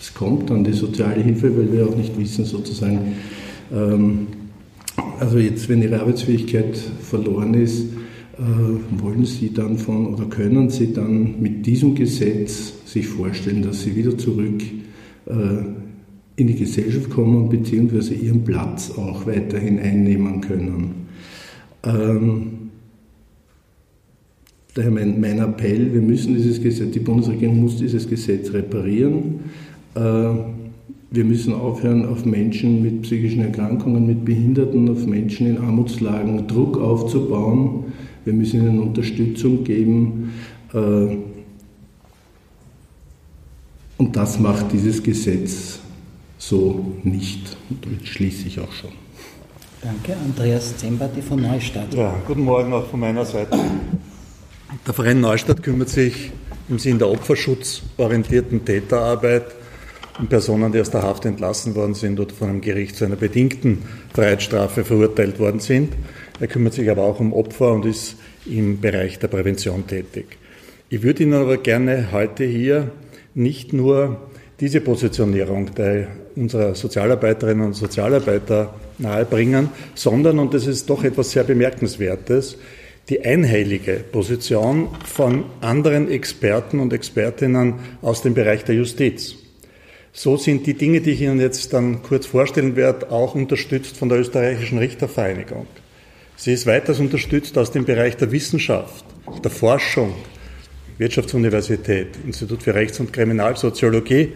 [0.00, 3.14] es kommt dann die soziale Hilfe, weil wir auch nicht wissen sozusagen,
[3.72, 4.26] ähm,
[5.20, 7.84] also jetzt, wenn Ihre Arbeitsfähigkeit verloren ist,
[8.36, 13.82] äh, wollen Sie dann von oder können Sie dann mit diesem Gesetz sich vorstellen, dass
[13.82, 14.60] Sie wieder zurück
[15.26, 15.32] äh,
[16.36, 18.14] in die Gesellschaft kommen bzw.
[18.14, 21.06] ihren Platz auch weiterhin einnehmen können.
[21.84, 22.70] Ähm,
[24.74, 29.40] daher mein, mein, Appell, wir müssen dieses Gesetz, die Bundesregierung muss dieses Gesetz reparieren.
[29.94, 30.00] Äh,
[31.10, 36.76] wir müssen aufhören, auf Menschen mit psychischen Erkrankungen, mit Behinderten, auf Menschen in Armutslagen Druck
[36.78, 37.84] aufzubauen.
[38.24, 40.32] Wir müssen ihnen Unterstützung geben.
[40.72, 41.16] Äh,
[43.96, 45.83] und das macht dieses Gesetz
[46.38, 47.56] so nicht.
[47.70, 48.92] Und damit schließe ich auch schon.
[49.82, 50.16] Danke.
[50.16, 51.92] Andreas Zembati von Neustadt.
[51.94, 53.58] Ja, guten Morgen auch von meiner Seite.
[54.86, 56.32] Der Verein Neustadt kümmert sich
[56.68, 59.44] im Sinn der opferschutzorientierten Täterarbeit
[60.18, 63.16] um Personen, die aus der Haft entlassen worden sind oder von einem Gericht zu einer
[63.16, 63.82] bedingten
[64.14, 65.92] Freiheitsstrafe verurteilt worden sind.
[66.40, 68.16] Er kümmert sich aber auch um Opfer und ist
[68.46, 70.38] im Bereich der Prävention tätig.
[70.88, 72.90] Ich würde Ihnen aber gerne heute hier
[73.34, 74.28] nicht nur
[74.60, 81.44] diese Positionierung der, unserer Sozialarbeiterinnen und Sozialarbeiter nahebringen, sondern, und das ist doch etwas sehr
[81.44, 82.56] Bemerkenswertes,
[83.08, 89.34] die einheilige Position von anderen Experten und Expertinnen aus dem Bereich der Justiz.
[90.12, 94.08] So sind die Dinge, die ich Ihnen jetzt dann kurz vorstellen werde, auch unterstützt von
[94.08, 95.66] der österreichischen Richtervereinigung.
[96.36, 99.04] Sie ist weiters unterstützt aus dem Bereich der Wissenschaft,
[99.42, 100.14] der Forschung,
[100.98, 104.32] Wirtschaftsuniversität, Institut für Rechts- und Kriminalsoziologie.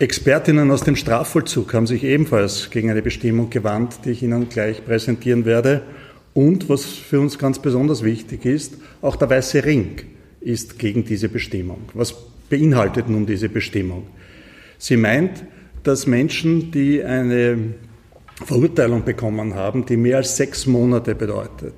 [0.00, 4.82] Expertinnen aus dem Strafvollzug haben sich ebenfalls gegen eine Bestimmung gewandt, die ich Ihnen gleich
[4.82, 5.82] präsentieren werde.
[6.32, 9.96] Und was für uns ganz besonders wichtig ist, auch der Weiße Ring
[10.40, 11.82] ist gegen diese Bestimmung.
[11.92, 12.14] Was
[12.48, 14.06] beinhaltet nun diese Bestimmung?
[14.78, 15.44] Sie meint,
[15.82, 17.58] dass Menschen, die eine
[18.42, 21.74] Verurteilung bekommen haben, die mehr als sechs Monate bedeutet,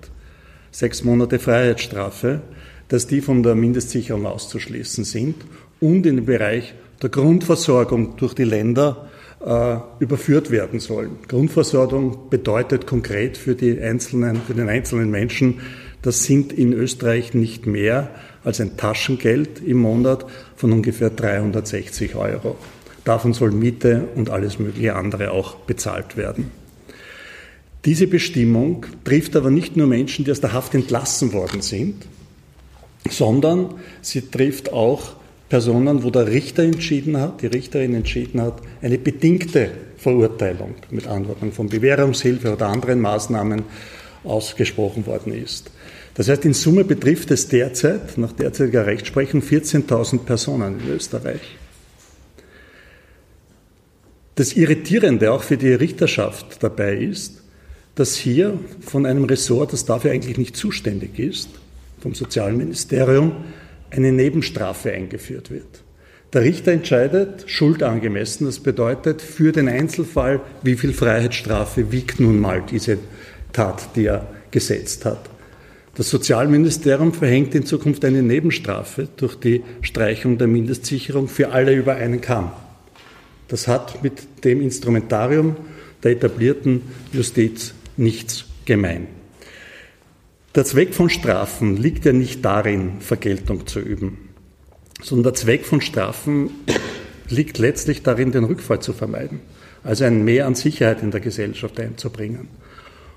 [0.70, 2.40] sechs Monate Freiheitsstrafe,
[2.86, 5.34] dass die von der Mindestsicherung auszuschließen sind
[5.80, 9.08] und in den Bereich der Grundversorgung durch die Länder
[9.44, 11.18] äh, überführt werden sollen.
[11.26, 15.60] Grundversorgung bedeutet konkret für, die einzelnen, für den einzelnen Menschen,
[16.00, 18.10] das sind in Österreich nicht mehr
[18.44, 22.56] als ein Taschengeld im Monat von ungefähr 360 Euro.
[23.04, 26.50] Davon soll Miete und alles mögliche andere auch bezahlt werden.
[27.84, 32.06] Diese Bestimmung trifft aber nicht nur Menschen, die aus der Haft entlassen worden sind,
[33.10, 35.16] sondern sie trifft auch
[35.52, 41.52] Personen, wo der Richter entschieden hat, die Richterin entschieden hat, eine bedingte Verurteilung mit Anordnung
[41.52, 43.62] von Bewährungshilfe oder anderen Maßnahmen
[44.24, 45.70] ausgesprochen worden ist.
[46.14, 51.58] Das heißt, in Summe betrifft es derzeit, nach derzeitiger Rechtsprechung, 14.000 Personen in Österreich.
[54.36, 57.42] Das Irritierende auch für die Richterschaft dabei ist,
[57.94, 61.50] dass hier von einem Ressort, das dafür eigentlich nicht zuständig ist,
[62.00, 63.32] vom Sozialministerium,
[63.92, 65.82] eine Nebenstrafe eingeführt wird.
[66.32, 72.62] Der Richter entscheidet schuldangemessen, das bedeutet für den Einzelfall, wie viel Freiheitsstrafe wiegt nun mal
[72.62, 72.98] diese
[73.52, 75.28] Tat, die er gesetzt hat.
[75.94, 81.96] Das Sozialministerium verhängt in Zukunft eine Nebenstrafe durch die Streichung der Mindestsicherung für alle über
[81.96, 82.52] einen Kamm.
[83.48, 85.54] Das hat mit dem Instrumentarium
[86.02, 86.80] der etablierten
[87.12, 89.06] Justiz nichts gemein.
[90.54, 94.28] Der Zweck von Strafen liegt ja nicht darin, Vergeltung zu üben,
[95.00, 96.50] sondern der Zweck von Strafen
[97.30, 99.40] liegt letztlich darin, den Rückfall zu vermeiden,
[99.82, 102.48] also ein Mehr an Sicherheit in der Gesellschaft einzubringen.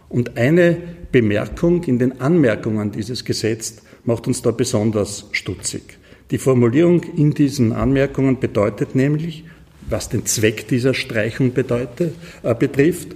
[0.08, 0.78] Und eine
[1.12, 5.98] Bemerkung in den Anmerkungen dieses Gesetzes macht uns da besonders stutzig.
[6.32, 9.44] Die Formulierung in diesen Anmerkungen bedeutet nämlich,
[9.90, 13.10] was den Zweck dieser Streichung bedeutet, äh, betrifft,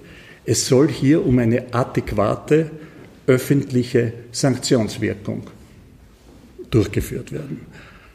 [0.45, 2.69] es soll hier um eine adäquate
[3.29, 5.43] öffentliche Sanktionswirkung
[6.71, 7.61] durchgeführt werden.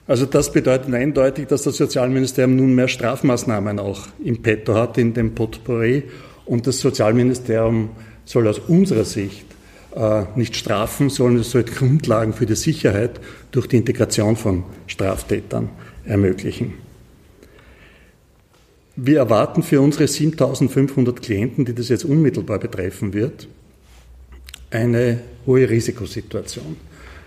[0.07, 5.15] Also das bedeutet eindeutig, dass das Sozialministerium nun mehr Strafmaßnahmen auch im Petto hat, in
[5.15, 6.03] dem Potpourri.
[6.45, 7.91] Und das Sozialministerium
[8.25, 9.47] soll aus unserer Sicht
[9.95, 13.21] äh, nicht strafen, sondern es soll Grundlagen für die Sicherheit
[13.53, 15.71] durch die Integration von Straftätern
[16.05, 16.75] ermöglichen.
[18.97, 23.49] Wir erwarten für unsere 7500 Klienten, die das jetzt unmittelbar betreffen wird,
[24.75, 26.77] eine hohe Risikosituation.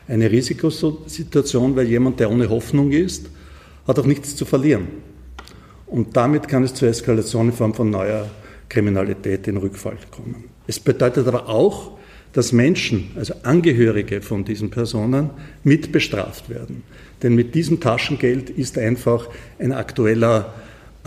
[0.07, 3.29] Eine Risikosituation, weil jemand, der ohne Hoffnung ist,
[3.87, 4.87] hat auch nichts zu verlieren.
[5.85, 8.29] Und damit kann es zur Eskalation in Form von neuer
[8.67, 10.45] Kriminalität in Rückfall kommen.
[10.67, 11.97] Es bedeutet aber auch,
[12.33, 15.29] dass Menschen, also Angehörige von diesen Personen,
[15.63, 16.83] mit bestraft werden.
[17.23, 19.29] Denn mit diesem Taschengeld ist einfach
[19.59, 20.53] ein aktueller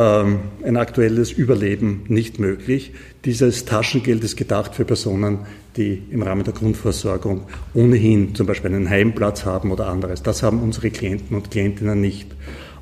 [0.00, 2.92] ähm, ein aktuelles Überleben nicht möglich.
[3.26, 5.40] Dieses Taschengeld ist gedacht für Personen,
[5.76, 7.42] die im Rahmen der Grundversorgung
[7.74, 10.22] ohnehin zum Beispiel einen Heimplatz haben oder anderes.
[10.22, 12.28] Das haben unsere Klienten und Klientinnen nicht.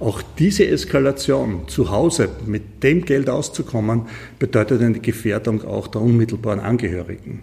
[0.00, 4.02] Auch diese Eskalation zu Hause mit dem Geld auszukommen,
[4.38, 7.42] bedeutet eine Gefährdung auch der unmittelbaren Angehörigen.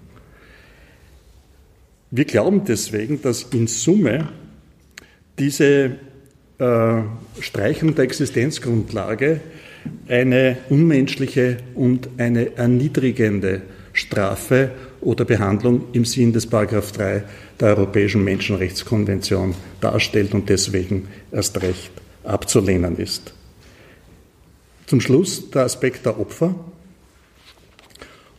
[2.12, 4.30] Wir glauben deswegen, dass in Summe
[5.38, 5.98] diese
[6.60, 7.02] äh,
[7.42, 9.42] Streichung der Existenzgrundlage
[10.08, 13.62] eine unmenschliche und eine erniedrigende
[13.96, 17.24] Strafe oder Behandlung im Sinn des Paragraph 3
[17.60, 21.92] der Europäischen Menschenrechtskonvention darstellt und deswegen erst recht
[22.26, 23.34] abzulehnen ist.
[24.86, 26.54] Zum Schluss der Aspekt der Opfer.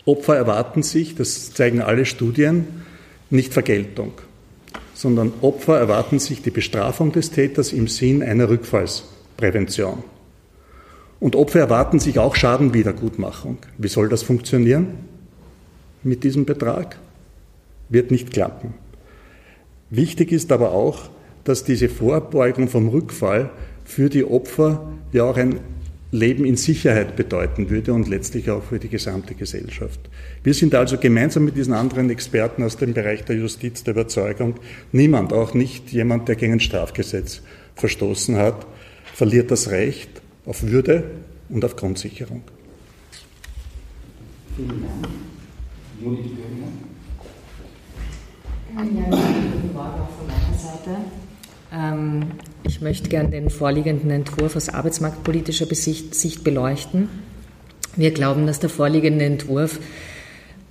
[0.04, 2.66] Opfer erwarten sich, das zeigen alle Studien,
[3.30, 4.12] nicht Vergeltung,
[4.92, 10.04] sondern Opfer erwarten sich die Bestrafung des Täters im Sinn einer Rückfallsprävention.
[11.18, 13.56] Und Opfer erwarten sich auch Schadenwiedergutmachung.
[13.78, 15.15] Wie soll das funktionieren
[16.06, 16.98] mit diesem Betrag?
[17.88, 18.74] Wird nicht klappen.
[19.90, 21.10] Wichtig ist aber auch,
[21.44, 23.50] dass diese Vorbeugung vom Rückfall
[23.84, 25.60] für die Opfer ja auch ein
[26.10, 30.00] Leben in Sicherheit bedeuten würde und letztlich auch für die gesamte Gesellschaft.
[30.42, 34.54] Wir sind also gemeinsam mit diesen anderen Experten aus dem Bereich der Justiz der Überzeugung,
[34.92, 37.42] niemand, auch nicht jemand, der gegen ein Strafgesetz
[37.74, 38.66] verstoßen hat,
[39.14, 40.10] verliert das Recht
[40.46, 41.04] auf Würde
[41.48, 42.42] und auf Grundsicherung.
[44.56, 45.35] Vielen Dank.
[46.00, 46.68] Judith Böhmer.
[48.74, 50.96] Ja, guten Morgen auch von meiner Seite.
[51.72, 52.26] Ähm,
[52.64, 57.08] ich möchte gerne den vorliegenden Entwurf aus arbeitsmarktpolitischer Sicht beleuchten.
[57.96, 59.80] Wir glauben, dass der vorliegende Entwurf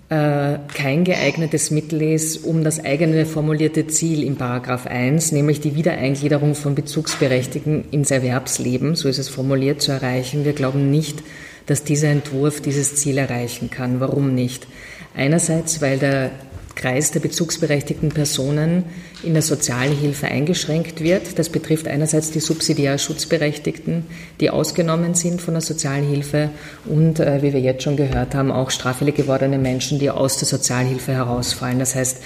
[0.10, 5.76] äh, kein geeignetes Mittel ist, um das eigene formulierte Ziel in Paragraph 1, nämlich die
[5.76, 10.46] Wiedereingliederung von Bezugsberechtigten ins Erwerbsleben, so ist es formuliert, zu erreichen.
[10.46, 11.24] Wir glauben nicht,
[11.66, 14.00] dass dieser Entwurf dieses Ziel erreichen kann.
[14.00, 14.68] Warum nicht?
[15.16, 16.32] Einerseits, weil der
[16.76, 18.84] Kreis der bezugsberechtigten Personen
[19.24, 21.40] in der Sozialhilfe eingeschränkt wird.
[21.40, 24.06] Das betrifft einerseits die subsidiär Schutzberechtigten,
[24.42, 26.50] die ausgenommen sind von der Sozialhilfe
[26.86, 30.48] und, äh, wie wir jetzt schon gehört haben, auch straffällig gewordene Menschen, die aus der
[30.48, 31.80] Sozialhilfe herausfallen.
[31.80, 32.22] Das heißt,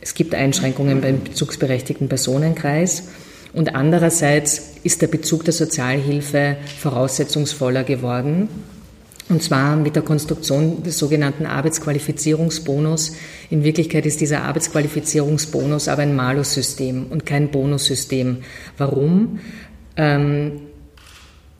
[0.00, 3.04] es gibt Einschränkungen beim bezugsberechtigten Personenkreis.
[3.52, 8.48] Und andererseits ist der Bezug der Sozialhilfe voraussetzungsvoller geworden.
[9.28, 13.12] Und zwar mit der Konstruktion des sogenannten Arbeitsqualifizierungsbonus.
[13.50, 18.38] In Wirklichkeit ist dieser Arbeitsqualifizierungsbonus aber ein Malussystem und kein Bonussystem.
[18.76, 19.40] Warum?
[19.96, 20.60] Ähm,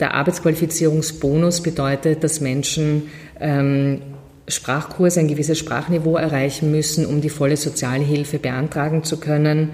[0.00, 3.04] der Arbeitsqualifizierungsbonus bedeutet, dass Menschen
[3.40, 4.02] ähm,
[4.48, 9.70] Sprachkurse, ein gewisses Sprachniveau erreichen müssen, um die volle Sozialhilfe beantragen zu können.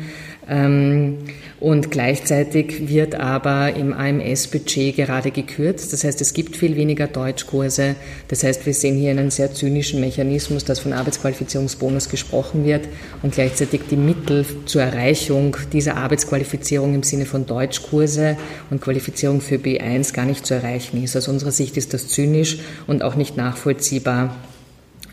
[0.48, 1.18] Ähm,
[1.60, 5.92] und gleichzeitig wird aber im AMS-Budget gerade gekürzt.
[5.92, 7.96] Das heißt, es gibt viel weniger Deutschkurse.
[8.28, 12.86] Das heißt, wir sehen hier einen sehr zynischen Mechanismus, dass von Arbeitsqualifizierungsbonus gesprochen wird
[13.22, 18.36] und gleichzeitig die Mittel zur Erreichung dieser Arbeitsqualifizierung im Sinne von Deutschkurse
[18.70, 21.16] und Qualifizierung für B1 gar nicht zu erreichen ist.
[21.16, 24.36] Aus unserer Sicht ist das zynisch und auch nicht nachvollziehbar,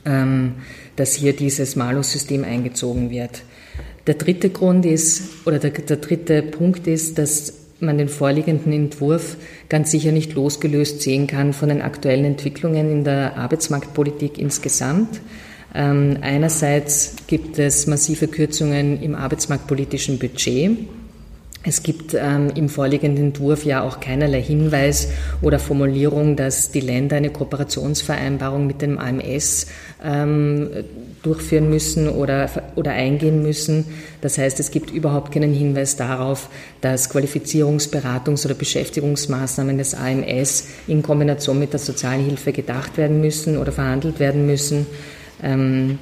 [0.06, 0.54] ähm,
[0.96, 3.42] dass hier dieses Malus-System eingezogen wird.
[4.08, 9.36] Der dritte Grund ist, oder der, der dritte Punkt ist, dass man den vorliegenden Entwurf
[9.68, 15.22] ganz sicher nicht losgelöst sehen kann von den aktuellen Entwicklungen in der Arbeitsmarktpolitik insgesamt.
[15.74, 20.78] Ähm, einerseits gibt es massive Kürzungen im arbeitsmarktpolitischen Budget.
[21.68, 25.10] Es gibt ähm, im vorliegenden Entwurf ja auch keinerlei Hinweis
[25.42, 29.66] oder Formulierung, dass die Länder eine Kooperationsvereinbarung mit dem AMS
[30.04, 30.70] ähm,
[31.26, 33.86] durchführen müssen oder, oder eingehen müssen.
[34.22, 36.50] Das heißt, es gibt überhaupt keinen Hinweis darauf,
[36.82, 43.72] dass Qualifizierungsberatungs- oder Beschäftigungsmaßnahmen des AMS in Kombination mit der Sozialhilfe gedacht werden müssen oder
[43.72, 44.86] verhandelt werden müssen.
[45.42, 46.00] Ähm,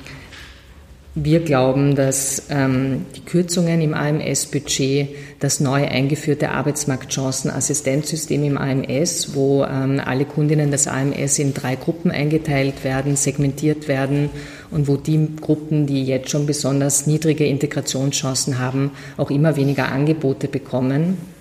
[1.15, 5.09] wir glauben, dass ähm, die Kürzungen im AMS-Budget,
[5.39, 12.09] das neu eingeführte Arbeitsmarktchancenassistenzsystem im AMS, wo ähm, alle Kundinnen des AMS in drei Gruppen
[12.09, 14.31] eingeteilt werden, segmentiert werden
[14.73, 20.47] und wo die Gruppen, die jetzt schon besonders niedrige Integrationschancen haben, auch immer weniger Angebote
[20.47, 21.32] bekommen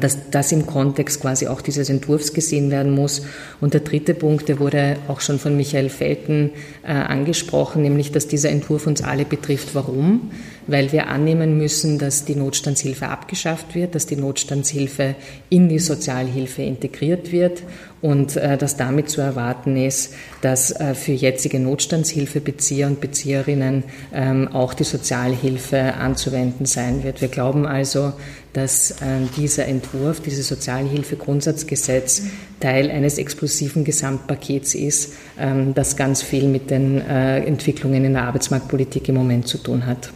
[0.00, 3.22] dass das im Kontext quasi auch dieses Entwurfs gesehen werden muss.
[3.60, 6.50] Und der dritte Punkt, der wurde auch schon von Michael Felten
[6.82, 9.74] äh, angesprochen, nämlich, dass dieser Entwurf uns alle betrifft.
[9.74, 10.30] Warum?
[10.66, 15.14] Weil wir annehmen müssen, dass die Notstandshilfe abgeschafft wird, dass die Notstandshilfe
[15.48, 17.62] in die Sozialhilfe integriert wird
[18.02, 24.48] und äh, dass damit zu erwarten ist, dass äh, für jetzige Notstandshilfebezieher und Bezieherinnen ähm,
[24.48, 27.20] auch die Sozialhilfe anzuwenden sein wird.
[27.20, 28.12] Wir glauben also,
[28.52, 28.94] dass äh,
[29.36, 32.24] dieser Entwurf, dieses Sozialhilfegrundsatzgesetz
[32.60, 38.24] Teil eines explosiven Gesamtpakets ist, ähm, das ganz viel mit den äh, Entwicklungen in der
[38.24, 40.12] Arbeitsmarktpolitik im Moment zu tun hat.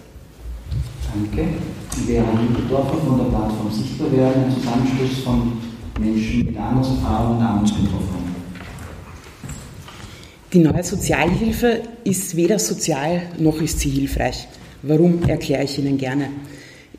[1.13, 1.49] Danke.
[2.07, 5.53] Wir haben Dorfer von der Plattform Sichtbar werden, ein Zusammenschluss von
[5.99, 8.27] Menschen mit Armutserfahrung und Armutsbetroffenen.
[10.53, 14.47] Die neue Sozialhilfe ist weder sozial noch ist sie hilfreich.
[14.83, 16.29] Warum erkläre ich Ihnen gerne.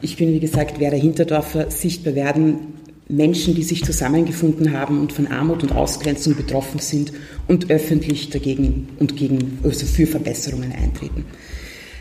[0.01, 1.71] Ich bin, wie gesagt, Werder Hinterdorfer.
[1.71, 2.73] Sichtbar werden
[3.09, 7.13] Menschen, die sich zusammengefunden haben und von Armut und Ausgrenzung betroffen sind
[7.47, 11.25] und öffentlich dagegen und gegen, also für Verbesserungen eintreten.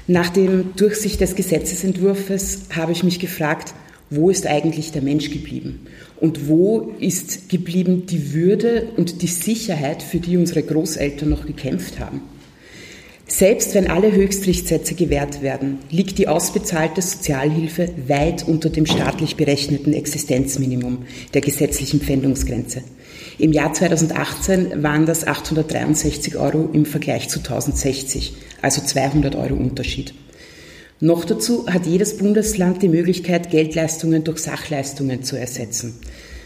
[0.08, 3.74] Nach dem Durchsicht des Gesetzesentwurfs habe ich mich gefragt,
[4.10, 5.86] wo ist eigentlich der Mensch geblieben?
[6.20, 11.98] Und wo ist geblieben die Würde und die Sicherheit, für die unsere Großeltern noch gekämpft
[11.98, 12.20] haben?
[13.28, 19.92] Selbst wenn alle Höchstrichtsätze gewährt werden, liegt die ausbezahlte Sozialhilfe weit unter dem staatlich berechneten
[19.94, 20.98] Existenzminimum
[21.34, 22.82] der gesetzlichen Pfändungsgrenze.
[23.38, 30.14] Im Jahr 2018 waren das 863 Euro im Vergleich zu 1060, also 200 Euro Unterschied.
[31.00, 35.98] Noch dazu hat jedes Bundesland die Möglichkeit, Geldleistungen durch Sachleistungen zu ersetzen.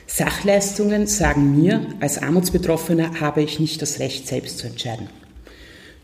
[0.07, 5.09] Sachleistungen sagen mir, als Armutsbetroffener habe ich nicht das Recht, selbst zu entscheiden.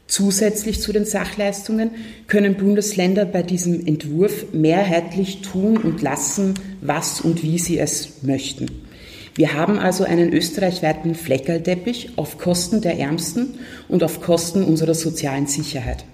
[0.08, 1.90] Zusätzlich zu den Sachleistungen
[2.28, 8.66] können Bundesländer bei diesem Entwurf mehrheitlich tun und lassen, was und wie sie es möchten.
[9.34, 15.46] Wir haben also einen österreichweiten Fleckerlteppich auf Kosten der Ärmsten und auf Kosten unserer sozialen
[15.46, 16.04] Sicherheit.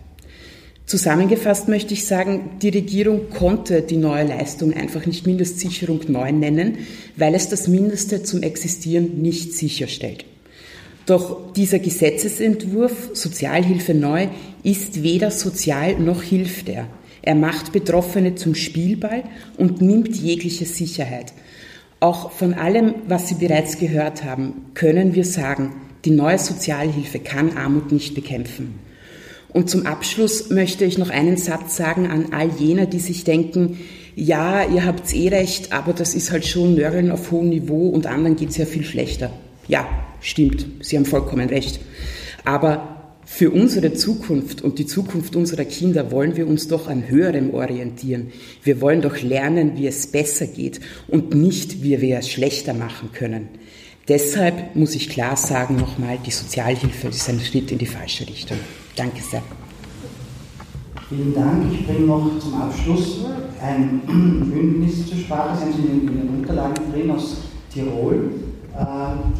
[0.86, 6.78] Zusammengefasst möchte ich sagen, die Regierung konnte die neue Leistung einfach nicht Mindestsicherung 9 nennen,
[7.16, 10.24] weil es das Mindeste zum Existieren nicht sicherstellt.
[11.06, 14.28] Doch dieser Gesetzesentwurf Sozialhilfe neu
[14.62, 16.86] ist weder sozial noch hilft er.
[17.22, 19.24] Er macht Betroffene zum Spielball
[19.56, 21.32] und nimmt jegliche Sicherheit.
[22.00, 25.72] Auch von allem, was Sie bereits gehört haben, können wir sagen,
[26.04, 28.80] die neue Sozialhilfe kann Armut nicht bekämpfen.
[29.52, 33.78] Und zum Abschluss möchte ich noch einen Satz sagen an all jene, die sich denken,
[34.16, 38.06] ja, ihr habt eh recht, aber das ist halt schon Nörgeln auf hohem Niveau und
[38.06, 39.30] anderen geht es ja viel schlechter.
[39.68, 39.86] Ja,
[40.22, 41.80] stimmt, Sie haben vollkommen recht.
[42.44, 42.92] Aber
[43.24, 48.32] für unsere Zukunft und die Zukunft unserer Kinder wollen wir uns doch an höherem orientieren.
[48.62, 53.10] Wir wollen doch lernen, wie es besser geht und nicht, wie wir es schlechter machen
[53.12, 53.48] können.
[54.08, 58.58] Deshalb muss ich klar sagen nochmal, die Sozialhilfe ist ein Schritt in die falsche Richtung.
[58.96, 59.42] Danke sehr.
[61.08, 61.72] Vielen Dank.
[61.72, 63.24] Ich bringe noch zum Abschluss
[63.62, 64.00] ein
[64.52, 65.58] Bündnis zur Sprache.
[65.58, 67.36] Sie haben in den Unterlagen drin aus
[67.72, 68.30] Tirol,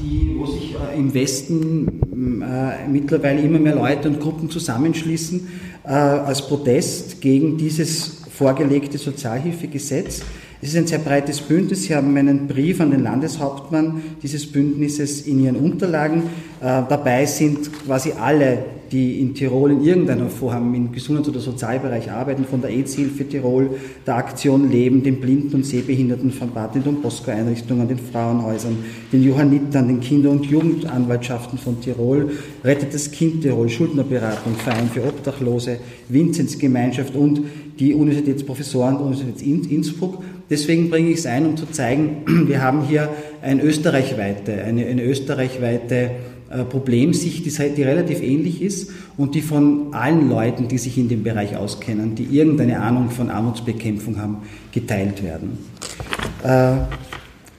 [0.01, 5.49] die, wo sich äh, im Westen äh, mittlerweile immer mehr Leute und Gruppen zusammenschließen
[5.85, 10.23] als Protest gegen dieses vorgelegte Sozialhilfegesetz.
[10.61, 11.83] Es ist ein sehr breites Bündnis.
[11.83, 16.23] Sie haben einen Brief an den Landeshauptmann dieses Bündnisses in Ihren Unterlagen.
[16.61, 18.59] dabei sind quasi alle
[18.93, 23.71] die in Tirol in irgendeiner Form im Gesundheits- oder Sozialbereich arbeiten, von der AIDS-Hilfe Tirol,
[24.07, 28.77] der Aktion Leben, den Blinden- und Sehbehinderten von Bad den Bosco-Einrichtungen, den Frauenhäusern,
[29.13, 32.31] den Johannitern, den Kinder- und Jugendanwaltschaften von Tirol,
[32.63, 35.79] Rettet das Kind Tirol, Schuldnerberatung, Verein für Obdachlose,
[36.09, 37.41] Vinzenz Gemeinschaft und
[37.79, 40.23] die Universitätsprofessoren der Universität Innsbruck.
[40.51, 43.09] Deswegen bringe ich es ein, um zu zeigen, wir haben hier
[43.41, 46.11] ein österreichweite, eine, eine österreichweite
[46.65, 51.57] Problemsicht, die relativ ähnlich ist und die von allen Leuten, die sich in dem Bereich
[51.57, 54.39] auskennen, die irgendeine Ahnung von Armutsbekämpfung haben,
[54.71, 55.59] geteilt werden.
[56.45, 56.83] Äh,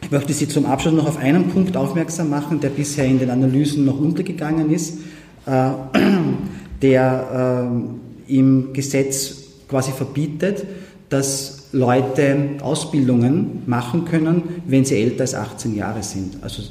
[0.03, 3.29] ich möchte Sie zum Abschluss noch auf einen Punkt aufmerksam machen, der bisher in den
[3.29, 4.99] Analysen noch untergegangen ist,
[5.45, 5.69] äh,
[6.81, 7.71] der
[8.27, 10.65] im Gesetz quasi verbietet,
[11.09, 16.37] dass Leute Ausbildungen machen können, wenn sie älter als 18 Jahre sind.
[16.41, 16.65] Also äh,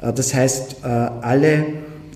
[0.00, 1.64] das heißt, äh, alle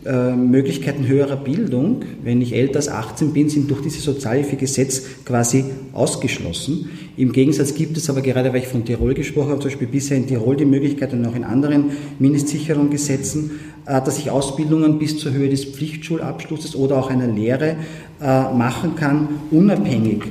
[0.04, 5.64] äh, Möglichkeiten höherer Bildung, wenn ich älter als 18 bin, sind durch dieses Sozialhilfegesetz quasi
[5.92, 6.90] ausgeschlossen.
[7.16, 10.16] Im Gegensatz gibt es aber gerade, weil ich von Tirol gesprochen habe, zum Beispiel bisher
[10.16, 13.50] in Tirol die Möglichkeit und auch in anderen Mindestsicherungsgesetzen,
[13.84, 17.76] dass ich Ausbildungen bis zur Höhe des Pflichtschulabschlusses oder auch einer Lehre
[18.20, 20.22] machen kann, unabhängig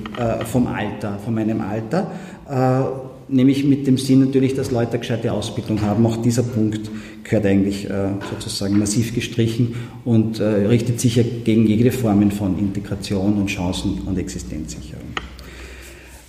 [0.52, 5.82] vom Alter, von meinem Alter nämlich mit dem Sinn natürlich, dass Leute eine gescheite Ausbildung
[5.82, 6.06] haben.
[6.06, 6.90] Auch dieser Punkt
[7.24, 9.76] gehört eigentlich äh, sozusagen massiv gestrichen
[10.06, 15.06] und äh, richtet sich ja gegen jede Formen von Integration und Chancen- und Existenzsicherung.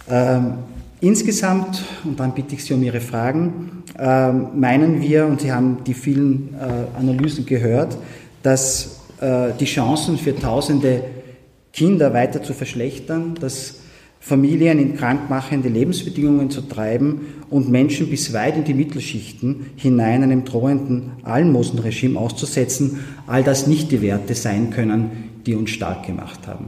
[0.09, 0.55] Ähm,
[1.01, 5.79] insgesamt, und dann bitte ich Sie um Ihre Fragen, äh, meinen wir, und Sie haben
[5.87, 7.97] die vielen äh, Analysen gehört,
[8.43, 11.03] dass äh, die Chancen für tausende
[11.73, 13.82] Kinder weiter zu verschlechtern, dass
[14.25, 20.45] Familien in krankmachende Lebensbedingungen zu treiben und Menschen bis weit in die Mittelschichten hinein einem
[20.45, 25.11] drohenden Almosenregime auszusetzen, all das nicht die Werte sein können,
[25.45, 26.67] die uns stark gemacht haben.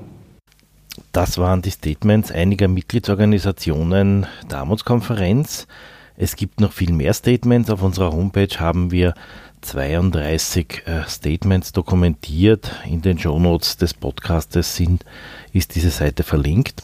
[1.13, 5.69] Das waren die Statements einiger Mitgliedsorganisationen der Armutskonferenz.
[6.17, 7.71] Es gibt noch viel mehr Statements.
[7.71, 9.15] Auf unserer Homepage haben wir
[9.61, 12.73] 32 äh, Statements dokumentiert.
[12.85, 15.05] In den Shownotes des Podcastes sind,
[15.53, 16.83] ist diese Seite verlinkt.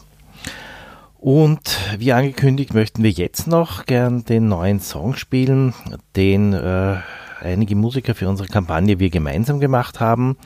[1.20, 5.74] Und wie angekündigt möchten wir jetzt noch gern den neuen Song spielen,
[6.16, 6.96] den äh,
[7.42, 10.38] einige Musiker für unsere Kampagne wir gemeinsam gemacht haben.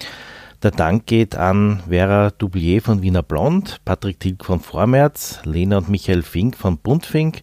[0.65, 5.91] Der Dank geht an Vera Doublier von Wiener Blond, Patrick Tilg von Vormärz, Lena und
[5.91, 7.43] Michael Fink von Buntfink,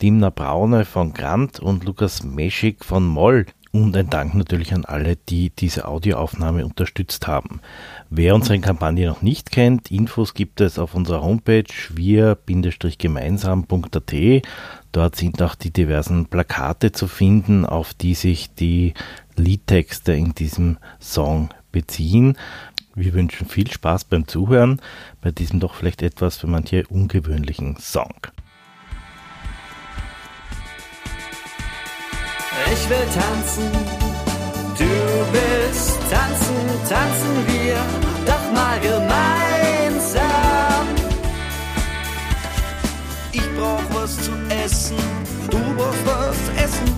[0.00, 3.46] Dimna Braune von Grant und Lukas Meschig von Moll.
[3.70, 7.60] Und ein Dank natürlich an alle, die diese Audioaufnahme unterstützt haben.
[8.08, 14.14] Wer unsere Kampagne noch nicht kennt, Infos gibt es auf unserer Homepage wir-gemeinsam.at.
[14.92, 18.94] Dort sind auch die diversen Plakate zu finden, auf die sich die
[19.36, 22.38] Liedtexte in diesem Song beziehen.
[22.94, 24.80] Wir wünschen viel Spaß beim Zuhören
[25.20, 28.14] bei diesem doch vielleicht etwas für manche ungewöhnlichen Song.
[32.72, 33.70] Ich will tanzen.
[34.78, 34.84] Du
[35.32, 36.56] willst tanzen,
[36.88, 37.76] tanzen wir
[38.26, 40.22] doch mal gemeinsam.
[43.32, 44.32] Ich brauch was zu
[44.64, 44.96] essen,
[45.50, 46.88] du brauchst was zu essen.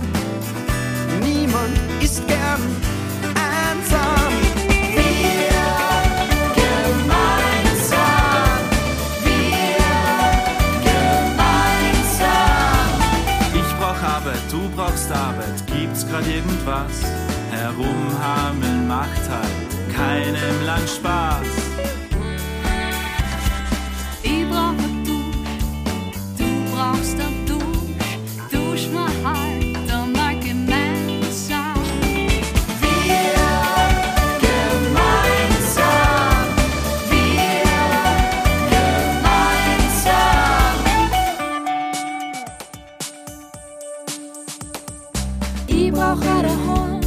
[1.22, 2.62] Niemand ist gern
[3.34, 4.69] einsam.
[16.70, 17.02] Irgendwas?
[17.50, 21.46] Herumhameln macht halt keinem Land Spaß.
[24.22, 25.18] Ich brauche du,
[26.38, 27.39] du brauchst ein
[45.72, 47.00] Ich brauch ein Horn,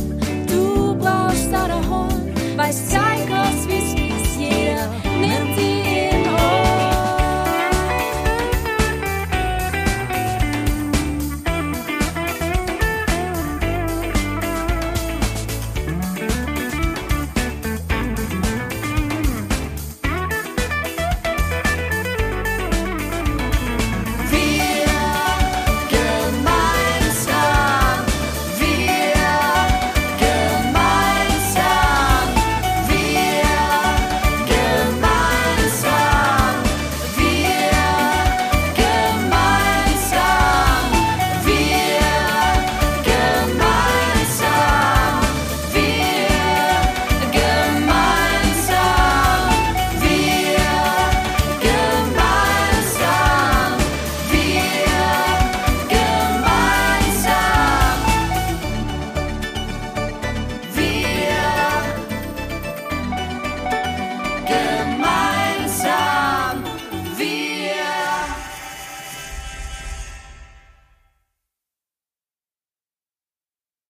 [0.48, 3.13] du brauchst ein Horn, weißt du,